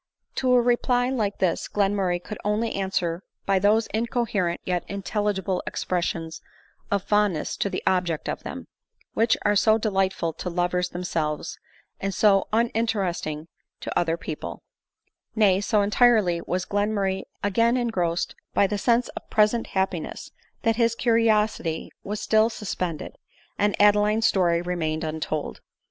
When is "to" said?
0.37-0.53, 7.57-7.69, 10.33-10.49, 13.81-13.95